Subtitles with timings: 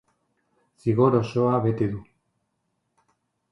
[0.85, 2.01] Zigor osoa bete du.